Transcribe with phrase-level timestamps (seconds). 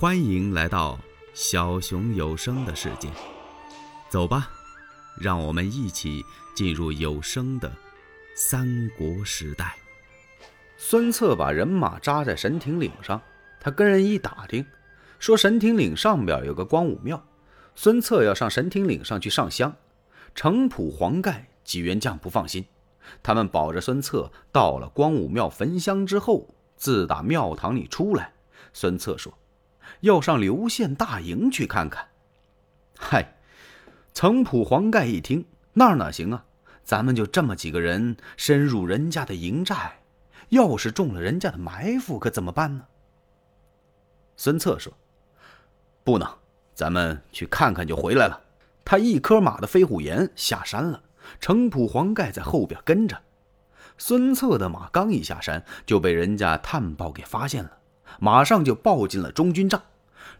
[0.00, 0.98] 欢迎来到
[1.34, 3.10] 小熊有声的世界，
[4.08, 4.50] 走吧，
[5.20, 6.24] 让我们一起
[6.56, 7.70] 进入有声的
[8.34, 9.76] 三国时代。
[10.78, 13.20] 孙策把人马扎在神亭岭上，
[13.60, 14.64] 他跟人一打听，
[15.18, 17.22] 说神亭岭上边有个光武庙，
[17.74, 19.70] 孙策要上神亭岭上去上香。
[20.34, 22.64] 程普、黄盖几员将不放心，
[23.22, 28.32] 他们保着孙策到了光武庙焚香之后，自打庙堂里出来。
[28.72, 29.30] 孙策说。
[30.00, 32.08] 要上刘县大营去看看。
[32.98, 33.36] 嗨，
[34.12, 36.44] 程普、黄盖一听，那哪行啊？
[36.84, 40.00] 咱们就这么几个人，深入人家的营寨，
[40.48, 42.84] 要是中了人家的埋伏，可怎么办呢？
[44.36, 44.92] 孙策说
[46.02, 46.28] ：“不能，
[46.74, 48.40] 咱们去看看就回来了。”
[48.84, 51.02] 他一颗马的飞虎岩下山了，
[51.38, 53.22] 程普、黄盖在后边跟着。
[53.98, 57.70] 孙策的马刚一下山，就被人家探报给发现了。
[58.18, 59.82] 马上就报进了中军帐。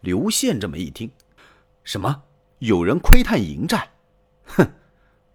[0.00, 1.10] 刘宪这么一听，
[1.84, 2.22] 什么？
[2.60, 3.90] 有人窥探营寨？
[4.46, 4.70] 哼，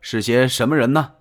[0.02, 1.14] 是些什么人呢？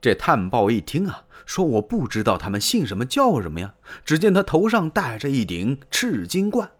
[0.00, 3.74] 这探报一听啊，说我不知道他们姓什么叫什么呀。
[4.04, 6.70] 只见他头上戴着一顶赤金冠。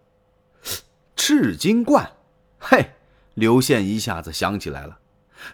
[1.17, 2.13] 赤金冠，
[2.59, 2.91] 嘿！
[3.35, 4.99] 刘宪一下子想起来了，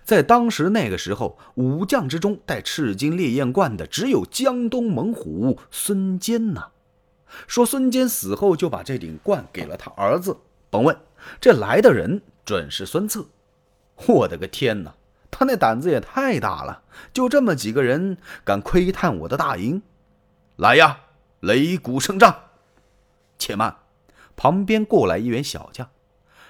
[0.04, 6.70] 在当时那个时候，武将之中戴赤金烈焰冠的只有江东猛虎孙坚呐。
[7.46, 10.36] 说孙坚死后就把这顶冠给了他儿子。
[10.70, 10.96] 甭问，
[11.40, 13.26] 这来的人准是孙策。
[14.06, 14.94] 我的个天哪，
[15.30, 16.82] 他那胆子也太大了！
[17.12, 19.82] 就这么几个人敢窥探我的大营？
[20.56, 21.00] 来呀，
[21.40, 22.34] 擂鼓声仗！
[23.38, 23.76] 且慢，
[24.36, 25.88] 旁边过来一员小将。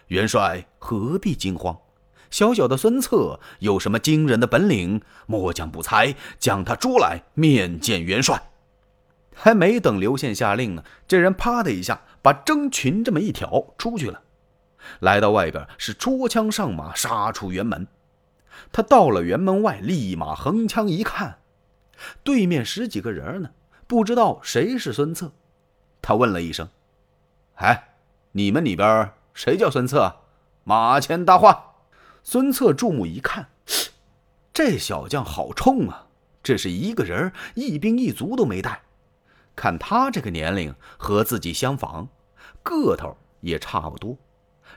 [0.08, 1.78] 元帅何必惊慌？
[2.30, 5.00] 小小的孙策有什么惊人的本领？
[5.26, 8.49] 末将不才，将他捉来面见元帅。
[9.34, 14.22] 还没等刘宪下令呢，这人啪的一下把征群这么一挑出去了，
[15.00, 17.86] 来到外边是捉枪上马杀出辕门。
[18.72, 21.38] 他到了辕门外，立马横枪一看，
[22.22, 23.50] 对面十几个人呢，
[23.86, 25.32] 不知道谁是孙策。
[26.02, 26.68] 他问了一声
[27.56, 27.94] ：“哎，
[28.32, 30.16] 你们里边谁叫孙策？
[30.64, 31.66] 马前搭话。”
[32.22, 33.48] 孙策注目一看，
[34.52, 36.08] 这小将好冲啊！
[36.42, 38.82] 这是一个人一兵一卒都没带。
[39.60, 42.08] 看他这个年龄和自己相仿，
[42.62, 44.16] 个头也差不多。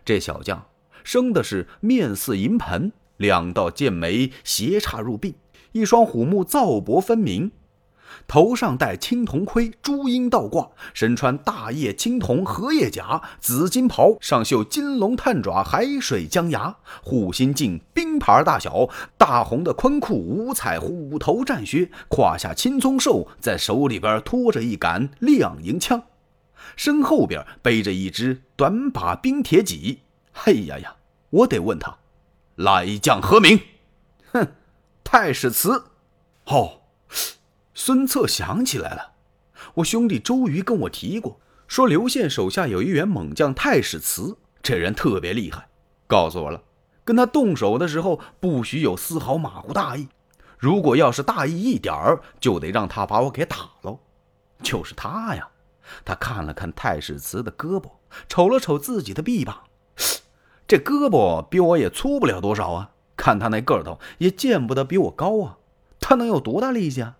[0.03, 0.65] 这小将
[1.05, 5.35] 生的是面似银盆，两道剑眉斜插入鬓，
[5.71, 7.53] 一双虎目皂薄分明。
[8.27, 26.03] 头上戴青铜盔，朱缨倒挂，身穿大叶青铜荷叶甲，紫金袍上绣金龙探爪，海水江崖，护心镜冰盘大小，大红的昆裤，五彩虎头战靴，胯下青葱兽，在手里边拖着一杆亮银枪，
[26.75, 30.01] 身后边背着一只短把冰铁戟。
[30.31, 30.95] 嘿呀呀，
[31.29, 31.97] 我得问他，
[32.55, 33.59] 来将何名？
[34.31, 34.47] 哼，
[35.03, 35.85] 太史慈。
[36.45, 36.79] 哦。
[37.75, 39.13] 孙策想起来了，
[39.75, 45.67] 我兄弟周瑜跟我提过，说刘宪手下有一员猛将太史慈，这人特别厉害，
[46.05, 46.61] 告诉我了，
[47.03, 50.07] 跟他动手的时候不许有丝毫马虎大意，
[50.59, 53.99] 如果要是大意一点儿，就得让他把我给打喽。
[54.61, 55.49] 就是他呀，
[56.05, 57.89] 他看了看太史慈的胳膊，
[58.29, 59.63] 瞅了瞅自己的臂膀，
[60.67, 65.57] 这胳膊比我也粗不了多少啊，看他那个头也见不得比我高啊，
[65.99, 67.17] 他能有多大力气啊？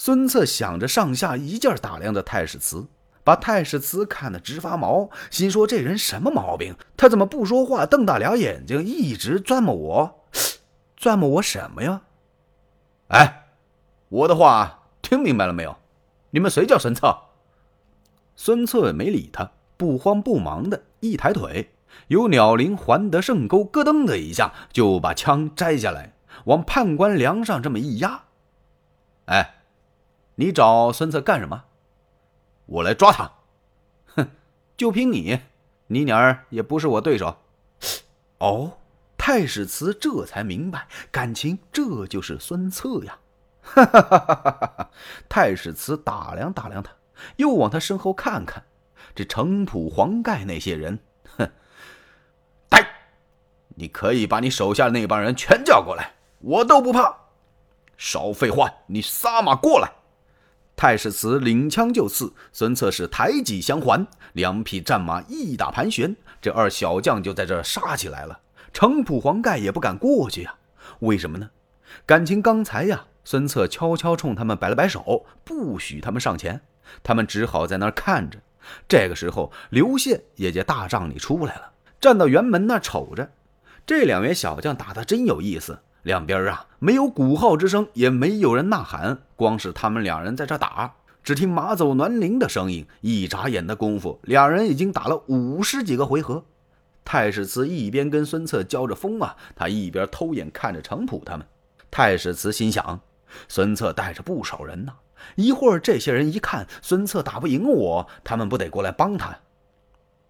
[0.00, 2.86] 孙策想着，上下一件打量着太史慈，
[3.24, 6.76] 把太史慈看得直发毛，心说：“这人什么毛病？
[6.96, 10.24] 他怎么不说话，瞪大俩眼睛，一直钻磨我？
[10.96, 12.02] 钻磨我什么呀？”
[13.10, 13.48] 哎，
[14.08, 15.76] 我的话听明白了没有？
[16.30, 17.18] 你们谁叫孙策？
[18.36, 21.72] 孙策没理他，不慌不忙的一抬腿，
[22.06, 28.22] 有鸟翎环得胜钩，咯噔的一下就把枪摘下来，往判官梁上这么一压。
[29.24, 29.56] 哎。
[30.40, 31.64] 你找孙策干什么？
[32.66, 33.32] 我来抓他。
[34.14, 34.30] 哼，
[34.76, 35.40] 就凭你，
[35.88, 37.38] 你鸟儿也不是我对手。
[38.38, 38.78] 哦，
[39.16, 43.18] 太史慈这才明白，感情这就是孙策呀。
[43.62, 44.90] 哈哈哈哈哈！
[45.28, 46.92] 太史慈打量打量他，
[47.34, 48.62] 又往他身后看看，
[49.16, 51.00] 这程普、黄盖那些人，
[51.36, 51.50] 哼，
[52.68, 52.86] 呆！
[53.70, 57.12] 你可以把你手下的那帮人全叫过来，我都不怕。
[57.96, 59.90] 少废话，你撒马过来！
[60.78, 68.38] 太史慈领枪就刺，孙策是抬戟相还，两匹战马一打盘旋，这二小将就在这杀起来了。
[68.72, 70.54] 程普、黄盖也不敢过去呀，
[71.00, 71.50] 为什么呢？
[72.06, 76.60] 感情刚才呀，孙策悄悄冲他们摆了摆手，不许他们上前，
[77.02, 78.38] 他们只好在那儿看着。
[78.86, 83.28] 这个时候，刘宪也在大帐里出来了，站到辕门那瞅着。
[83.84, 90.94] 这两员小将打得真有意思，两边啊没有鼓号之声，也没有人呐喊，光是他们两人在这打。
[91.22, 96.42] 只听马走銮铃的声音，一眨眼的功夫，两人已经打了五十几个回合。
[97.04, 101.46] 太史慈一边跟孙策交着锋啊，他一边偷眼看着程普他们。
[101.90, 102.98] 太史慈心想：
[103.46, 104.94] 孙策带着不少人呢，
[105.36, 109.36] 一会儿这些人一看孙策打不赢我，他们不得过来帮他？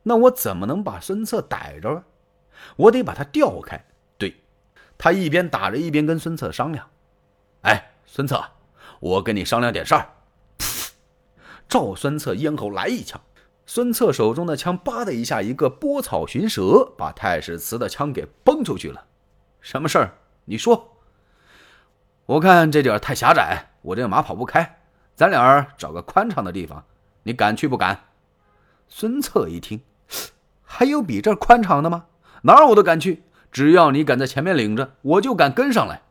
[0.02, 2.02] 那我怎么能把孙策逮着？
[2.74, 3.84] 我得把他调开。
[4.98, 6.90] 他一边打着，一边跟孙策商量
[7.62, 8.44] ：“哎，孙策，
[8.98, 10.10] 我跟你商量点事儿。”
[11.68, 13.20] 照孙策咽喉来一枪，
[13.64, 19.04] 孙策手中的枪“叭”的一下，一个拨草寻蛇，把太史慈的枪给崩出去了。
[19.60, 20.14] 什么事儿？
[20.46, 20.96] 你说。
[22.26, 24.80] 我看这点太狭窄，我这马跑不开，
[25.14, 26.84] 咱俩找个宽敞的地方，
[27.22, 28.04] 你敢去不敢？
[28.88, 29.80] 孙策一听，
[30.62, 32.06] 还有比这宽敞的吗？
[32.42, 36.02] 哪儿我都敢去，只要你敢在前面领着，我就敢跟上来。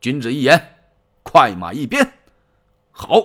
[0.00, 0.76] 君子一言，
[1.22, 2.12] 快马一鞭。
[2.92, 3.20] 好，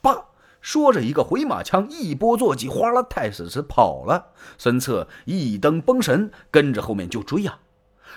[0.00, 0.26] 叭，
[0.60, 4.32] 说着一个回马枪，一波坐骑，哗啦，太史慈跑了。
[4.58, 7.58] 孙策一蹬崩神，跟着后面就追呀。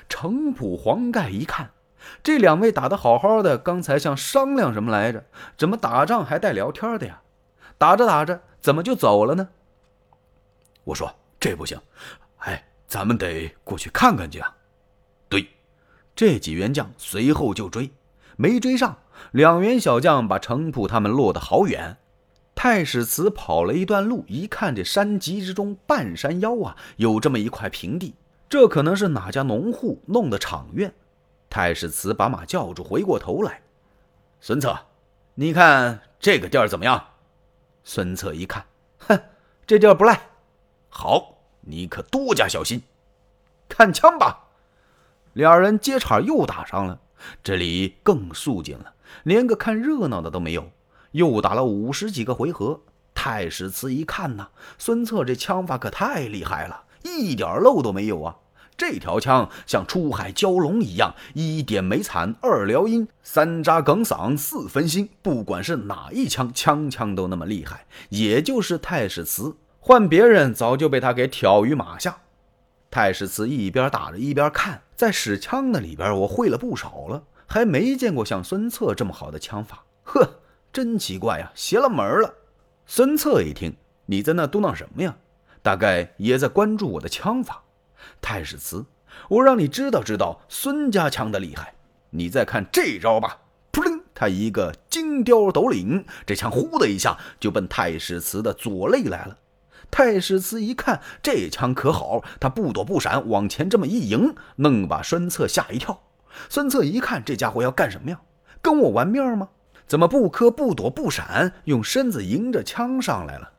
[0.09, 1.71] 程普、黄盖一看。
[2.21, 5.23] 这两位打得好好的，刚才像商量什么来着？
[5.55, 7.21] 怎么打仗还带聊天的呀？
[7.77, 9.49] 打着打着，怎么就走了呢？
[10.85, 11.79] 我说这不行，
[12.39, 14.53] 哎，咱们得过去看看去啊。
[16.15, 17.91] 这几员将随后就追，
[18.35, 18.97] 没追上。
[19.31, 21.97] 两员小将把程普他们落得好远。
[22.55, 28.13] 太史慈跑了一段路，一看这山脊之中半山腰啊，有这么一块平地，
[28.47, 30.93] 这可能是哪家农户弄的场院。
[31.49, 33.61] 太史慈把马叫住，回过头来
[34.39, 34.77] ：“孙策，
[35.35, 37.03] 你看这个地儿怎么样？”
[37.83, 38.65] 孙策一看，
[38.99, 39.19] 哼，
[39.65, 40.21] 这地儿不赖。
[40.89, 42.81] 好，你可多加小心。
[43.67, 44.47] 看枪吧！
[45.33, 46.99] 两人接茬又打上了，
[47.43, 48.93] 这里更肃静了，
[49.23, 50.71] 连个看热闹的都没有。
[51.11, 52.81] 又打了五十几个回合。
[53.13, 54.47] 太史慈一看呐，
[54.77, 58.35] 孙策这枪法可太厉害了，一点漏都没有啊！
[58.75, 65.07] 这条枪像出海蛟龙一样，一点没惨，二撩阴，三扎梗嗓，四分心。
[65.21, 67.85] 不管是哪一枪，枪枪都那么厉害。
[68.09, 72.17] 也就是太史慈，换别人早就被他给挑于马下。
[72.89, 79.83] 太史慈一边打着一边看，在使枪的里边，我会了不少了，还没见过像孙策这么好的枪法。
[80.03, 80.39] 呵，
[80.71, 82.33] 真奇怪呀，邪了门了。
[82.85, 85.13] 孙策一听，你在那嘟囔什么呀？
[85.61, 87.61] 大概也在关注我的枪法。
[88.21, 88.85] 太史慈，
[89.27, 91.73] 我让你知道知道孙家枪的厉害。
[92.11, 93.39] 你再看这招吧，
[93.71, 99.37] 扑棱，他一个金雕斗领，这枪呼的一下就奔太史慈的左肋来了。
[99.91, 106.01] 太史慈一看这枪可好，他不躲不闪，往前这么一迎，弄把孙策吓一跳。
[106.49, 108.19] 孙策一看这家伙要干什么呀？
[108.61, 109.49] 跟我玩命吗？
[109.85, 113.51] 怎么不磕不躲不闪，用身子迎着枪上来了？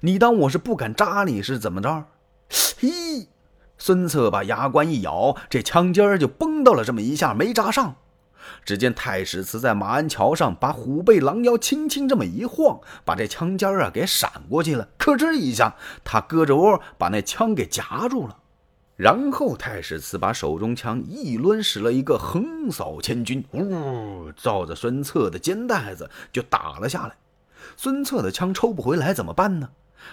[0.00, 2.06] 你当我是不敢扎你是怎么着？
[2.80, 3.28] 嘿！
[3.76, 7.96] 孙策把牙关一咬，这枪尖儿就崩到了这么一下，没扎上。
[8.64, 14.88] 只见太史慈在马鞍桥上把虎背狼腰轻轻这么一晃，把这枪尖啊给闪过去了。
[14.98, 15.74] 咯吱一下，
[16.04, 18.36] 他胳肢窝把那枪给夹住了。
[18.96, 27.14] 然后太史慈把手中枪一抡，使了一个横扫千军，呜，照着孙策的肩带子就打了下来。
[27.76, 29.68] 孙策的枪抽不回来，怎么办呢？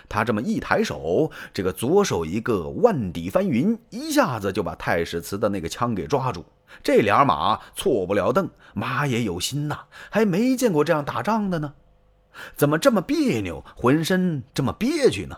[0.08, 6.46] 他这么一抬手，这个左手一个万底翻云，一下子就把太史慈的那个枪给抓住。
[6.84, 11.74] 这俩马错不了蹬，马也有心呐，还没见过这样打仗的呢。
[12.56, 15.38] 怎么这么别扭，浑身这么憋屈呢？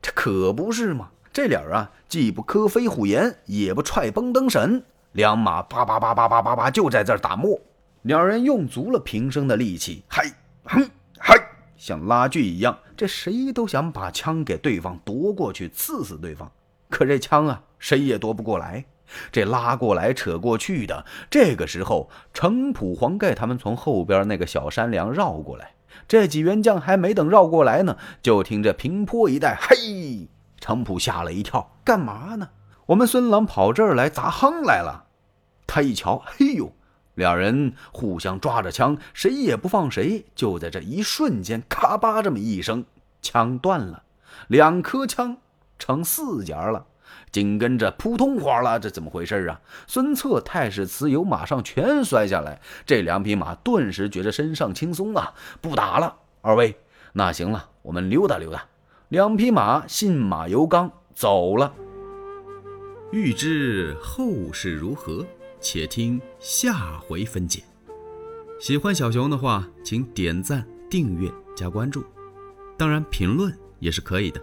[0.00, 1.10] 这可不是嘛！
[1.32, 7.58] 这俩啊，既不磕飞虎岩，也不踹崩灯神，两马叭叭叭叭叭叭叭就在这儿打磨。
[8.02, 10.32] 两人用足了平生的力气，嗨，
[10.64, 11.34] 哼，嗨。
[11.76, 16.50] 像拉锯一样，这谁都想把枪给对方夺过去，刺死对方。
[16.88, 18.84] 可这枪啊，谁也夺不过来。
[19.30, 25.72] 这拉过来、扯过去的，这个时候，程普、黄盖他们从后边那个小山梁绕过来。
[26.06, 30.28] 这几员将还没等绕过来呢，就听这平坡一带，嘿！
[30.60, 32.50] 程普吓了一跳，干嘛呢？
[32.86, 35.06] 我们孙郎跑这儿来砸夯来了。
[35.66, 36.72] 他一瞧，嘿呦！
[37.14, 40.26] 两人互相抓着枪，谁也不放谁。
[40.34, 42.84] 就在这一瞬间，咔吧这么一声，
[43.22, 44.02] 枪断了，
[44.48, 45.38] 两颗枪
[45.78, 46.84] 成四节了。
[47.30, 49.60] 紧跟着扑通哗啦，这怎么回事啊？
[49.86, 55.34] 孙策、太史慈由马上全摔下来，这两匹马顿时觉着身上轻松啊！
[55.60, 56.76] 不打了，二位，
[57.12, 58.64] 那行了，我们溜达溜达。
[59.08, 61.72] 两匹马信马由缰走了。
[63.12, 65.24] 欲知后事如何，
[65.60, 67.62] 且听下回分解。
[68.58, 72.04] 喜欢小熊的话，请点赞、订阅、加关注，
[72.76, 74.40] 当然评论也是可以的。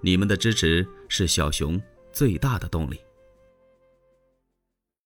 [0.00, 1.80] 你们的支持是小熊
[2.12, 3.05] 最大的动力。